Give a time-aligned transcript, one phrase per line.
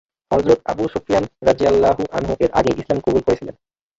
[0.31, 3.55] হযরত আবু সুফিয়ান রাযিয়াল্লাহু আনহু এর আগেই ইসলাম কবুল করেছিলেন।